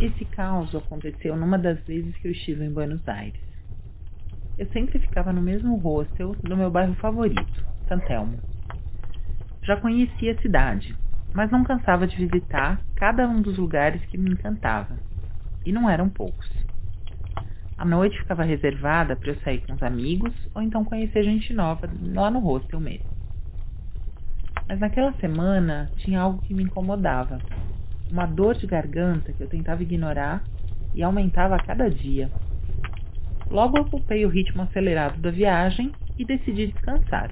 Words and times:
Esse 0.00 0.24
caos 0.24 0.74
aconteceu 0.74 1.36
numa 1.36 1.58
das 1.58 1.78
vezes 1.84 2.16
que 2.16 2.28
eu 2.28 2.32
estive 2.32 2.64
em 2.64 2.72
Buenos 2.72 3.06
Aires. 3.06 3.38
Eu 4.56 4.66
sempre 4.68 4.98
ficava 4.98 5.30
no 5.30 5.42
mesmo 5.42 5.76
hostel 5.76 6.34
no 6.42 6.56
meu 6.56 6.70
bairro 6.70 6.94
favorito, 6.94 7.66
Santelmo. 7.86 8.40
Já 9.62 9.76
conhecia 9.76 10.32
a 10.32 10.40
cidade, 10.40 10.96
mas 11.34 11.50
não 11.50 11.64
cansava 11.64 12.06
de 12.06 12.16
visitar 12.16 12.80
cada 12.96 13.28
um 13.28 13.42
dos 13.42 13.58
lugares 13.58 14.02
que 14.06 14.16
me 14.16 14.30
encantava. 14.30 14.96
E 15.66 15.70
não 15.70 15.88
eram 15.88 16.08
poucos. 16.08 16.48
A 17.76 17.84
noite 17.84 18.18
ficava 18.20 18.42
reservada 18.42 19.14
para 19.14 19.32
eu 19.32 19.40
sair 19.40 19.60
com 19.66 19.74
os 19.74 19.82
amigos 19.82 20.32
ou 20.54 20.62
então 20.62 20.82
conhecer 20.82 21.24
gente 21.24 21.52
nova 21.52 21.90
lá 22.14 22.30
no 22.30 22.38
hostel 22.38 22.80
mesmo. 22.80 23.04
Mas 24.66 24.80
naquela 24.80 25.12
semana 25.14 25.90
tinha 25.98 26.22
algo 26.22 26.40
que 26.40 26.54
me 26.54 26.62
incomodava 26.62 27.38
uma 28.10 28.26
dor 28.26 28.56
de 28.56 28.66
garganta 28.66 29.32
que 29.32 29.42
eu 29.42 29.48
tentava 29.48 29.82
ignorar 29.82 30.42
e 30.94 31.02
aumentava 31.02 31.56
a 31.56 31.62
cada 31.62 31.88
dia. 31.88 32.30
Logo 33.50 33.80
ocupei 33.80 34.24
o 34.24 34.28
ritmo 34.28 34.62
acelerado 34.62 35.20
da 35.20 35.30
viagem 35.30 35.92
e 36.18 36.24
decidi 36.24 36.68
descansar. 36.68 37.30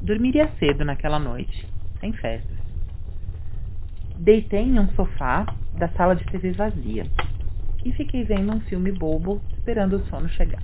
Dormiria 0.00 0.50
cedo 0.58 0.84
naquela 0.84 1.18
noite, 1.18 1.66
sem 2.00 2.12
festas. 2.12 2.56
Deitei 4.18 4.62
em 4.62 4.78
um 4.78 4.88
sofá 4.90 5.46
da 5.78 5.88
sala 5.90 6.14
de 6.14 6.24
TV 6.24 6.52
vazia 6.52 7.06
e 7.84 7.92
fiquei 7.92 8.24
vendo 8.24 8.52
um 8.52 8.60
filme 8.60 8.92
bobo 8.92 9.40
esperando 9.56 9.96
o 9.96 10.06
sono 10.06 10.28
chegar. 10.28 10.62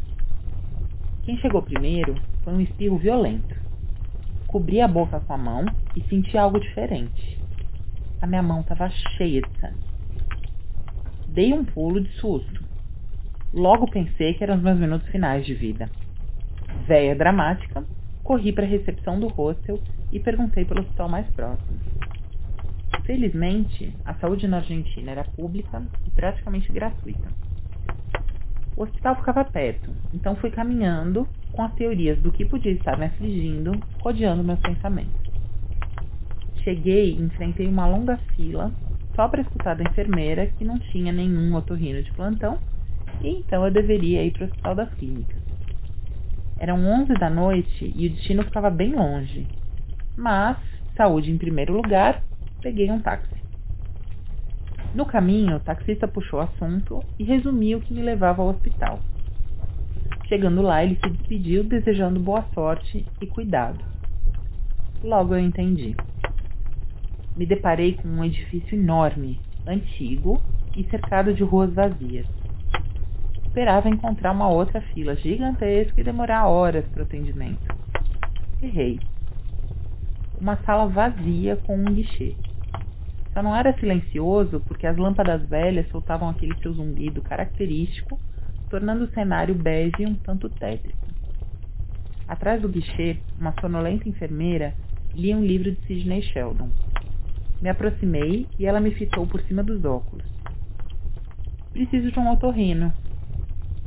Quem 1.25 1.37
chegou 1.39 1.63
primeiro 1.63 2.15
foi 2.43 2.55
um 2.55 2.61
espirro 2.61 2.99
violento. 2.99 3.55
Cobri 4.47 4.81
a 4.81 4.89
boca 4.89 5.21
com 5.21 5.33
a 5.35 5.39
mão 5.39 5.65
e 5.95 6.01
senti 6.09 6.39
algo 6.39 6.59
diferente. 6.59 7.39
A 8.21 8.27
minha 8.27 8.43
mão 8.43 8.61
estava 8.61 8.91
cheia 8.91 9.41
de 9.41 9.61
sangue. 9.61 9.85
Dei 11.29 11.53
um 11.53 11.65
pulo 11.65 12.01
de 12.01 12.11
susto. 12.15 12.65
Logo 13.55 13.91
pensei 13.91 14.35
que 14.35 14.43
eram 14.43 14.57
os 14.57 14.63
meus 14.63 14.79
minutos 14.79 15.09
finais 15.09 15.47
de 15.47 15.55
vida. 15.55 15.89
Véia 16.87 17.15
dramática, 17.15 17.85
corri 18.25 18.53
para 18.53 18.65
a 18.65 18.69
recepção 18.69 19.21
do 19.21 19.29
hostel 19.29 19.81
e 20.13 20.19
perguntei 20.19 20.65
pelo 20.65 20.81
hospital 20.81 21.09
mais 21.09 21.27
próximo. 21.31 21.79
Felizmente, 23.05 23.95
a 24.05 24.15
saúde 24.15 24.49
na 24.49 24.59
Argentina 24.59 25.13
era 25.13 25.25
pública 25.25 25.83
e 26.07 26.11
praticamente 26.11 26.71
gratuita. 26.73 27.29
O 28.77 28.83
hospital 28.83 29.17
ficava 29.17 29.45
perto, 29.45 29.91
então 30.13 30.37
fui 30.37 30.51
caminhando 30.51 31.27
com 31.53 31.63
as 31.63 31.73
teorias 31.75 32.19
do 32.21 32.31
que 32.31 32.45
podia 32.45 32.73
estar 32.73 32.99
me 32.99 33.07
afligindo, 33.07 33.73
rodeando 34.01 34.45
meus 34.45 34.61
pensamentos. 34.61 35.28
Cheguei 36.69 37.13
e 37.13 37.23
enfrentei 37.23 37.67
uma 37.67 37.87
longa 37.87 38.19
fila 38.37 38.71
só 39.17 39.27
para 39.27 39.41
escutar 39.41 39.75
da 39.75 39.85
enfermeira 39.85 40.49
que 40.49 40.67
não 40.67 40.79
tinha 40.79 41.11
nenhum 41.11 41.55
otorrino 41.55 42.03
de 42.03 42.13
plantão 42.13 42.59
e 43.23 43.39
então 43.39 43.65
eu 43.65 43.73
deveria 43.73 44.23
ir 44.23 44.33
para 44.33 44.43
o 44.43 44.49
hospital 44.49 44.75
das 44.75 44.93
clínicas. 44.93 45.43
Eram 46.59 46.85
11 46.85 47.15
da 47.15 47.31
noite 47.31 47.91
e 47.97 48.07
o 48.07 48.11
destino 48.11 48.43
ficava 48.43 48.69
bem 48.69 48.95
longe. 48.95 49.47
Mas, 50.15 50.59
saúde 50.95 51.31
em 51.31 51.39
primeiro 51.39 51.73
lugar, 51.73 52.23
peguei 52.61 52.91
um 52.91 53.01
táxi. 53.01 53.35
No 54.95 55.07
caminho, 55.07 55.57
o 55.57 55.61
taxista 55.61 56.07
puxou 56.07 56.39
o 56.39 56.43
assunto 56.43 57.03
e 57.19 57.25
resumiu 57.25 57.79
o 57.79 57.81
que 57.81 57.95
me 57.95 58.03
levava 58.03 58.43
ao 58.43 58.49
hospital. 58.49 59.01
Chegando 60.27 60.61
lá, 60.61 60.85
ele 60.85 60.99
se 61.03 61.09
despediu 61.09 61.65
desejando 61.65 62.21
boa 62.21 62.45
sorte 62.53 63.07
e 63.23 63.27
cuidado. 63.27 63.83
Logo 65.03 65.35
eu 65.35 65.41
entendi 65.41 65.97
me 67.39 67.47
deparei 67.47 67.95
com 67.95 68.09
um 68.09 68.25
edifício 68.25 68.77
enorme, 68.77 69.39
antigo 69.65 70.43
e 70.77 70.83
cercado 70.91 71.33
de 71.33 71.45
ruas 71.45 71.73
vazias. 71.73 72.27
Esperava 73.47 73.89
encontrar 73.89 74.33
uma 74.33 74.49
outra 74.49 74.81
fila 74.81 75.15
gigantesca 75.15 76.01
e 76.01 76.05
demorar 76.05 76.49
horas 76.49 76.85
para 76.89 77.03
o 77.03 77.05
atendimento. 77.05 77.63
Errei. 78.61 78.99
Uma 80.41 80.57
sala 80.65 80.89
vazia 80.89 81.57
com 81.59 81.77
um 81.77 81.85
guichê. 81.85 82.35
Só 83.33 83.41
não 83.41 83.55
era 83.55 83.73
silencioso 83.79 84.61
porque 84.67 84.87
as 84.87 84.97
lâmpadas 84.97 85.49
velhas 85.49 85.89
soltavam 85.91 86.29
aquele 86.29 86.59
seu 86.61 86.73
zumbido 86.73 87.23
característico, 87.23 88.19
tornando 88.69 89.05
o 89.05 89.11
cenário 89.11 89.55
bege 89.55 90.05
um 90.05 90.15
tanto 90.17 90.49
tétrico. 90.49 91.07
Atrás 92.27 92.61
do 92.61 92.69
guichê, 92.69 93.19
uma 93.41 93.55
sonolenta 93.61 94.09
enfermeira 94.09 94.75
lia 95.15 95.37
um 95.37 95.45
livro 95.45 95.71
de 95.71 95.81
Sidney 95.87 96.23
Sheldon. 96.23 96.69
Me 97.61 97.69
aproximei 97.69 98.49
e 98.59 98.67
ela 98.67 98.81
me 98.81 98.93
fitou 98.93 99.27
por 99.27 99.41
cima 99.43 99.63
dos 99.63 99.85
óculos. 99.85 100.25
Preciso 101.73 102.11
de 102.11 102.19
um 102.19 102.31
otorrino. 102.31 102.93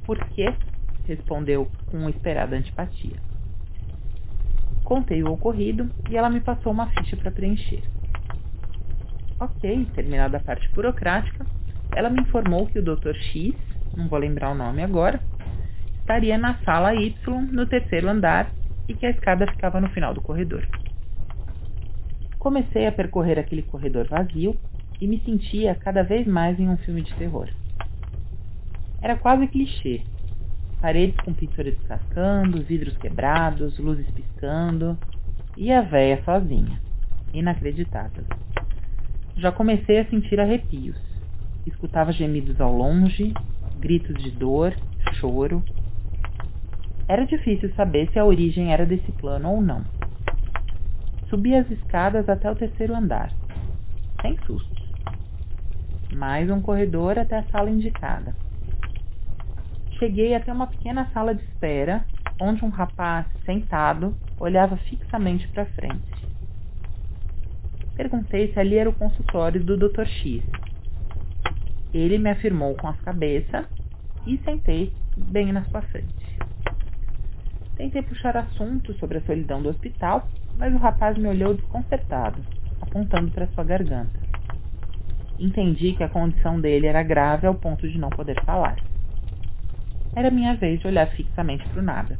Por 0.05 0.17
quê? 0.29 0.53
Respondeu 1.05 1.69
com 1.89 2.09
esperada 2.09 2.55
antipatia. 2.55 3.17
Contei 4.83 5.23
o 5.23 5.31
ocorrido 5.31 5.89
e 6.09 6.17
ela 6.17 6.29
me 6.29 6.41
passou 6.41 6.71
uma 6.71 6.87
ficha 6.87 7.15
para 7.15 7.31
preencher. 7.31 7.83
Ok, 9.39 9.87
terminada 9.95 10.37
a 10.37 10.39
parte 10.39 10.69
burocrática, 10.69 11.45
ela 11.95 12.09
me 12.09 12.21
informou 12.21 12.67
que 12.67 12.79
o 12.79 12.83
Dr. 12.83 13.15
X, 13.15 13.55
não 13.95 14.07
vou 14.07 14.19
lembrar 14.19 14.51
o 14.51 14.55
nome 14.55 14.83
agora, 14.83 15.19
estaria 15.99 16.37
na 16.37 16.59
sala 16.59 16.93
Y 16.93 17.13
no 17.51 17.65
terceiro 17.65 18.09
andar 18.09 18.51
e 18.87 18.93
que 18.93 19.05
a 19.05 19.11
escada 19.11 19.47
ficava 19.47 19.79
no 19.79 19.89
final 19.89 20.13
do 20.13 20.21
corredor. 20.21 20.67
Comecei 22.41 22.87
a 22.87 22.91
percorrer 22.91 23.37
aquele 23.37 23.61
corredor 23.61 24.07
vazio 24.07 24.57
e 24.99 25.07
me 25.07 25.19
sentia 25.19 25.75
cada 25.75 26.01
vez 26.01 26.25
mais 26.25 26.59
em 26.59 26.67
um 26.67 26.77
filme 26.77 27.03
de 27.03 27.13
terror. 27.13 27.47
Era 28.99 29.15
quase 29.15 29.45
clichê. 29.47 30.01
Paredes 30.81 31.15
com 31.17 31.35
pintura 31.35 31.69
descascando, 31.69 32.63
vidros 32.63 32.97
quebrados, 32.97 33.77
luzes 33.77 34.09
piscando 34.09 34.97
e 35.55 35.71
a 35.71 35.81
véia 35.81 36.19
sozinha. 36.23 36.81
Inacreditável. 37.31 38.23
Já 39.37 39.51
comecei 39.51 39.99
a 39.99 40.09
sentir 40.09 40.39
arrepios. 40.39 40.97
Escutava 41.67 42.11
gemidos 42.11 42.59
ao 42.59 42.75
longe, 42.75 43.35
gritos 43.79 44.15
de 44.15 44.31
dor, 44.31 44.75
choro. 45.19 45.63
Era 47.07 47.23
difícil 47.23 47.71
saber 47.75 48.09
se 48.11 48.17
a 48.17 48.25
origem 48.25 48.73
era 48.73 48.83
desse 48.83 49.11
plano 49.11 49.47
ou 49.47 49.61
não. 49.61 50.00
Subi 51.31 51.55
as 51.55 51.71
escadas 51.71 52.27
até 52.27 52.51
o 52.51 52.55
terceiro 52.55 52.93
andar, 52.93 53.31
sem 54.21 54.37
sustos. 54.45 54.91
Mais 56.11 56.51
um 56.51 56.61
corredor 56.61 57.17
até 57.17 57.37
a 57.37 57.43
sala 57.43 57.69
indicada. 57.69 58.35
Cheguei 59.97 60.35
até 60.35 60.51
uma 60.51 60.67
pequena 60.67 61.09
sala 61.13 61.33
de 61.33 61.41
espera, 61.43 62.03
onde 62.37 62.65
um 62.65 62.69
rapaz 62.69 63.25
sentado 63.45 64.13
olhava 64.37 64.75
fixamente 64.75 65.47
para 65.47 65.67
frente. 65.67 66.27
Perguntei 67.95 68.51
se 68.51 68.59
ali 68.59 68.75
era 68.75 68.89
o 68.89 68.95
consultório 68.95 69.63
do 69.63 69.77
Dr. 69.77 70.05
X. 70.05 70.43
Ele 71.93 72.17
me 72.17 72.29
afirmou 72.29 72.75
com 72.75 72.89
as 72.89 72.99
cabeças 72.99 73.65
e 74.27 74.37
sentei 74.39 74.91
bem 75.15 75.53
na 75.53 75.63
sua 75.63 75.81
frente. 75.83 76.30
Tentei 77.81 78.03
puxar 78.03 78.37
assunto 78.37 78.93
sobre 78.99 79.17
a 79.17 79.21
solidão 79.21 79.59
do 79.59 79.69
hospital 79.69 80.29
mas 80.55 80.71
o 80.71 80.77
rapaz 80.77 81.17
me 81.17 81.27
olhou 81.27 81.55
desconcertado, 81.55 82.39
apontando 82.79 83.31
para 83.31 83.47
sua 83.47 83.63
garganta. 83.63 84.19
Entendi 85.39 85.93
que 85.93 86.03
a 86.03 86.09
condição 86.09 86.61
dele 86.61 86.85
era 86.85 87.01
grave 87.01 87.47
ao 87.47 87.55
ponto 87.55 87.89
de 87.89 87.97
não 87.97 88.11
poder 88.11 88.39
falar. 88.45 88.75
Era 90.15 90.29
minha 90.29 90.55
vez 90.55 90.79
de 90.79 90.85
olhar 90.85 91.07
fixamente 91.07 91.67
para 91.69 91.79
o 91.79 91.83
nada. 91.83 92.19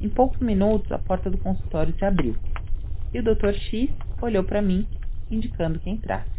Em 0.00 0.08
poucos 0.08 0.40
minutos, 0.40 0.90
a 0.90 0.98
porta 0.98 1.28
do 1.28 1.36
consultório 1.36 1.94
se 1.98 2.04
abriu. 2.06 2.34
e 3.12 3.18
o 3.18 3.22
Dr. 3.22 3.52
X 3.52 3.90
olhou 4.22 4.44
para 4.44 4.62
mim, 4.62 4.88
indicando 5.30 5.78
que 5.78 5.90
entrasse. 5.90 6.30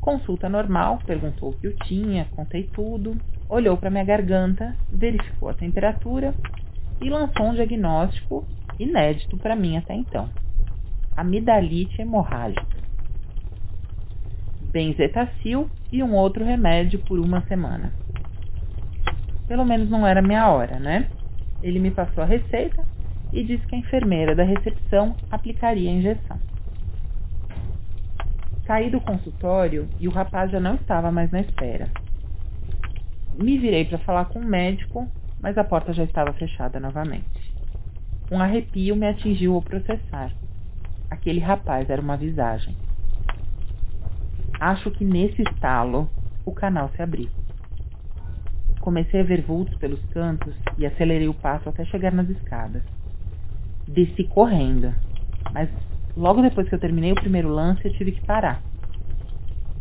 Consulta 0.00 0.48
normal, 0.48 0.98
perguntou 1.06 1.50
o 1.50 1.56
que 1.56 1.68
eu 1.68 1.76
tinha, 1.84 2.24
contei 2.34 2.64
tudo, 2.64 3.16
olhou 3.52 3.76
para 3.76 3.90
minha 3.90 4.04
garganta, 4.04 4.74
verificou 4.90 5.50
a 5.50 5.54
temperatura 5.54 6.34
e 7.02 7.10
lançou 7.10 7.46
um 7.46 7.54
diagnóstico 7.54 8.46
inédito 8.78 9.36
para 9.36 9.54
mim 9.54 9.76
até 9.76 9.94
então: 9.94 10.28
amidalite 11.14 12.00
hemorrágica. 12.00 12.82
Benzetacil 14.72 15.68
e 15.92 16.02
um 16.02 16.14
outro 16.14 16.42
remédio 16.42 16.98
por 17.00 17.18
uma 17.18 17.42
semana. 17.42 17.92
Pelo 19.46 19.66
menos 19.66 19.90
não 19.90 20.06
era 20.06 20.22
minha 20.22 20.48
hora, 20.48 20.78
né? 20.78 21.10
Ele 21.62 21.78
me 21.78 21.90
passou 21.90 22.24
a 22.24 22.26
receita 22.26 22.82
e 23.30 23.44
disse 23.44 23.66
que 23.66 23.74
a 23.74 23.78
enfermeira 23.78 24.34
da 24.34 24.44
recepção 24.44 25.14
aplicaria 25.30 25.90
a 25.90 25.92
injeção. 25.92 26.38
Saí 28.66 28.88
do 28.88 29.00
consultório 29.00 29.88
e 30.00 30.08
o 30.08 30.10
rapaz 30.10 30.50
já 30.50 30.58
não 30.58 30.76
estava 30.76 31.12
mais 31.12 31.30
na 31.30 31.40
espera. 31.40 31.90
Me 33.34 33.58
virei 33.58 33.84
para 33.84 33.98
falar 33.98 34.26
com 34.26 34.38
o 34.38 34.44
médico, 34.44 35.08
mas 35.40 35.56
a 35.56 35.64
porta 35.64 35.92
já 35.92 36.04
estava 36.04 36.32
fechada 36.34 36.78
novamente. 36.78 37.54
Um 38.30 38.40
arrepio 38.40 38.94
me 38.94 39.06
atingiu 39.06 39.54
ao 39.54 39.62
processar. 39.62 40.32
Aquele 41.10 41.40
rapaz 41.40 41.88
era 41.90 42.00
uma 42.00 42.16
visagem. 42.16 42.76
Acho 44.60 44.90
que 44.90 45.04
nesse 45.04 45.42
estalo 45.42 46.08
o 46.44 46.52
canal 46.52 46.90
se 46.94 47.02
abriu. 47.02 47.28
Comecei 48.80 49.20
a 49.20 49.24
ver 49.24 49.42
vultos 49.42 49.76
pelos 49.76 50.02
cantos 50.06 50.54
e 50.78 50.86
acelerei 50.86 51.28
o 51.28 51.34
passo 51.34 51.68
até 51.68 51.84
chegar 51.84 52.12
nas 52.12 52.28
escadas. 52.28 52.82
Desci 53.86 54.24
correndo, 54.24 54.94
mas 55.52 55.68
logo 56.16 56.42
depois 56.42 56.68
que 56.68 56.74
eu 56.74 56.80
terminei 56.80 57.12
o 57.12 57.16
primeiro 57.16 57.48
lance 57.48 57.84
eu 57.84 57.92
tive 57.94 58.12
que 58.12 58.24
parar. 58.24 58.62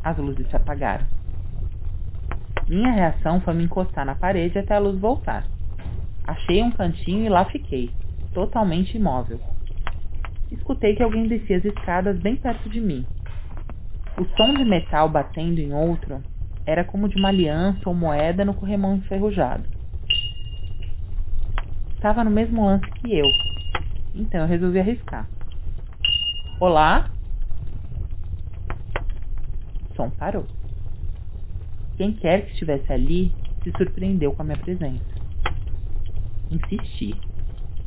As 0.04 0.18
luzes 0.18 0.47
se 0.50 0.56
apagaram. 0.56 1.06
Minha 2.71 2.94
reação 2.94 3.41
foi 3.41 3.53
me 3.53 3.65
encostar 3.65 4.06
na 4.06 4.15
parede 4.15 4.57
até 4.57 4.75
a 4.75 4.79
luz 4.79 4.97
voltar. 4.97 5.45
Achei 6.25 6.63
um 6.63 6.71
cantinho 6.71 7.25
e 7.25 7.29
lá 7.29 7.44
fiquei, 7.44 7.91
totalmente 8.33 8.95
imóvel. 8.95 9.41
Escutei 10.50 10.95
que 10.95 11.03
alguém 11.03 11.27
descia 11.27 11.57
as 11.57 11.65
escadas 11.65 12.18
bem 12.19 12.38
perto 12.38 12.69
de 12.69 12.79
mim. 12.79 13.06
O 14.18 14.23
som 14.38 14.53
de 14.53 14.63
metal 14.63 15.09
batendo 15.09 15.59
em 15.59 15.73
outro 15.73 16.23
era 16.65 16.85
como 16.85 17.09
de 17.09 17.18
uma 17.18 17.27
aliança 17.27 17.89
ou 17.89 17.94
moeda 17.94 18.45
no 18.45 18.53
corrimão 18.53 18.95
enferrujado. 18.95 19.65
Estava 21.95 22.23
no 22.23 22.31
mesmo 22.31 22.65
lance 22.65 22.89
que 22.89 23.13
eu, 23.13 23.27
então 24.15 24.39
eu 24.39 24.47
resolvi 24.47 24.79
arriscar. 24.79 25.27
Olá? 26.57 27.12
O 29.89 29.95
som 29.97 30.09
parou. 30.09 30.61
Quem 31.98 32.14
quer 32.14 32.46
que 32.46 32.52
estivesse 32.54 32.92
ali 32.92 33.32
se 33.64 33.72
surpreendeu 33.78 34.34
com 34.34 34.42
a 34.42 34.46
minha 34.46 34.58
presença. 34.58 35.04
Insisti. 36.50 37.14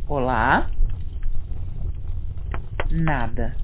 Olá? 0.06 0.71
Nada. 2.91 3.56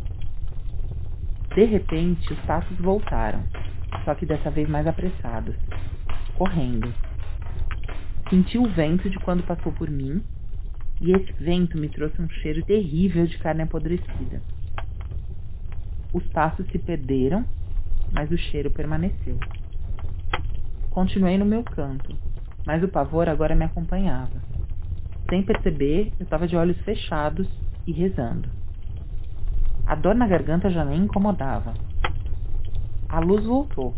De 1.54 1.64
repente, 1.64 2.32
os 2.32 2.38
passos 2.40 2.76
voltaram, 2.78 3.42
só 4.04 4.14
que 4.14 4.26
dessa 4.26 4.50
vez 4.50 4.68
mais 4.68 4.86
apressados, 4.86 5.54
correndo. 6.36 6.92
Senti 8.28 8.56
o 8.56 8.68
vento 8.70 9.10
de 9.10 9.18
quando 9.18 9.42
passou 9.42 9.72
por 9.72 9.90
mim, 9.90 10.22
e 11.00 11.12
esse 11.12 11.32
vento 11.34 11.78
me 11.78 11.88
trouxe 11.88 12.20
um 12.20 12.28
cheiro 12.28 12.64
terrível 12.64 13.26
de 13.26 13.38
carne 13.38 13.62
apodrecida. 13.62 14.40
Os 16.12 16.24
passos 16.28 16.66
se 16.68 16.78
perderam, 16.78 17.44
mas 18.12 18.30
o 18.30 18.36
cheiro 18.36 18.70
permaneceu. 18.70 19.38
Continuei 20.90 21.38
no 21.38 21.44
meu 21.44 21.62
canto, 21.62 22.12
mas 22.66 22.82
o 22.82 22.88
pavor 22.88 23.28
agora 23.28 23.54
me 23.54 23.64
acompanhava. 23.64 24.42
Sem 25.28 25.40
perceber, 25.40 26.12
eu 26.18 26.24
estava 26.24 26.48
de 26.48 26.56
olhos 26.56 26.76
fechados 26.80 27.48
e 27.86 27.92
rezando. 27.92 28.48
A 29.86 29.94
dor 29.94 30.16
na 30.16 30.26
garganta 30.26 30.68
já 30.68 30.84
nem 30.84 31.04
incomodava. 31.04 31.74
A 33.08 33.20
luz 33.20 33.44
voltou 33.44 33.94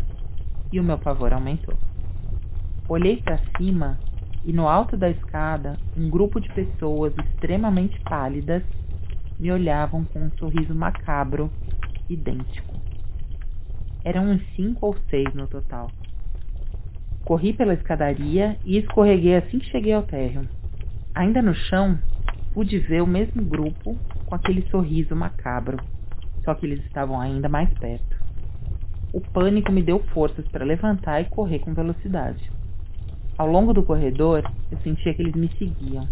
e 0.70 0.78
o 0.78 0.84
meu 0.84 0.98
pavor 0.98 1.32
aumentou. 1.32 1.74
Olhei 2.86 3.16
para 3.22 3.40
cima 3.56 3.98
e 4.44 4.52
no 4.52 4.68
alto 4.68 4.94
da 4.94 5.08
escada 5.08 5.78
um 5.96 6.10
grupo 6.10 6.40
de 6.40 6.48
pessoas 6.50 7.14
extremamente 7.16 7.98
pálidas 8.00 8.62
me 9.40 9.50
olhavam 9.50 10.04
com 10.04 10.20
um 10.20 10.30
sorriso 10.32 10.74
macabro 10.74 11.50
idêntico. 12.08 12.74
Eram 14.04 14.30
uns 14.30 14.42
cinco 14.54 14.86
ou 14.86 14.96
seis 15.08 15.32
no 15.34 15.46
total. 15.46 15.90
Corri 17.24 17.52
pela 17.52 17.74
escadaria 17.74 18.56
e 18.64 18.78
escorreguei 18.78 19.36
assim 19.36 19.58
que 19.58 19.70
cheguei 19.70 19.92
ao 19.92 20.02
térreo. 20.02 20.48
Ainda 21.14 21.40
no 21.40 21.54
chão, 21.54 21.98
pude 22.52 22.78
ver 22.78 23.02
o 23.02 23.06
mesmo 23.06 23.42
grupo 23.42 23.96
com 24.26 24.34
aquele 24.34 24.62
sorriso 24.70 25.14
macabro, 25.14 25.76
só 26.44 26.54
que 26.54 26.66
eles 26.66 26.84
estavam 26.84 27.20
ainda 27.20 27.48
mais 27.48 27.68
perto. 27.78 28.16
O 29.12 29.20
pânico 29.20 29.70
me 29.70 29.82
deu 29.82 29.98
forças 30.14 30.46
para 30.48 30.64
levantar 30.64 31.20
e 31.20 31.26
correr 31.26 31.58
com 31.58 31.74
velocidade. 31.74 32.50
Ao 33.36 33.46
longo 33.46 33.72
do 33.72 33.82
corredor, 33.82 34.42
eu 34.70 34.78
sentia 34.78 35.12
que 35.14 35.22
eles 35.22 35.34
me 35.34 35.50
seguiam. 35.58 36.08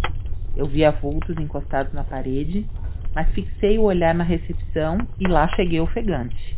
Eu 0.57 0.67
via 0.67 0.91
vultos 0.91 1.37
encostados 1.39 1.93
na 1.93 2.05
parede, 2.05 2.67
mas 3.15 3.29
fixei 3.31 3.79
o 3.79 3.85
olhar 3.85 4.15
na 4.15 4.25
recepção 4.25 4.99
e 5.19 5.27
lá 5.27 5.49
cheguei 5.57 5.81
ofegante. 5.81 6.57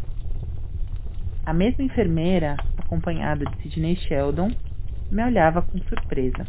A 1.44 1.52
mesma 1.52 1.84
enfermeira, 1.84 2.56
acompanhada 2.92 3.46
de 3.46 3.62
Sidney 3.62 3.96
Sheldon, 3.96 4.50
me 5.10 5.24
olhava 5.24 5.62
com 5.62 5.78
surpresa. 5.78 6.46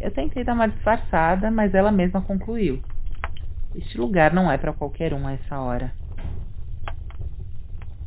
Eu 0.00 0.12
tentei 0.12 0.44
dar 0.44 0.54
uma 0.54 0.68
disfarçada, 0.68 1.50
mas 1.50 1.74
ela 1.74 1.90
mesma 1.90 2.22
concluiu. 2.22 2.80
Este 3.74 3.98
lugar 3.98 4.32
não 4.32 4.50
é 4.50 4.56
para 4.56 4.72
qualquer 4.72 5.12
um 5.12 5.26
a 5.26 5.32
essa 5.32 5.58
hora. 5.58 5.92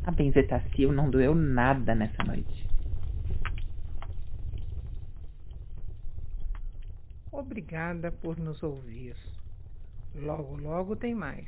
A 0.04 0.10
benzetacil 0.10 0.90
não 0.92 1.10
doeu 1.10 1.34
nada 1.34 1.94
nessa 1.94 2.22
noite. 2.24 2.66
Obrigada 7.30 8.10
por 8.10 8.38
nos 8.38 8.62
ouvir. 8.62 9.16
Logo, 10.14 10.56
logo 10.56 10.96
tem 10.96 11.14
mais. 11.14 11.46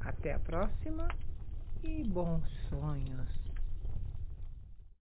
Até 0.00 0.32
a 0.32 0.38
próxima 0.38 1.08
e 1.82 2.04
bons 2.04 2.42
sonhos. 2.70 3.49